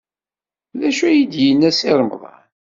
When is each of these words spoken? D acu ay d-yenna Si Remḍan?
D 0.79 0.81
acu 0.89 1.03
ay 1.09 1.19
d-yenna 1.31 1.71
Si 1.77 1.91
Remḍan? 1.99 2.43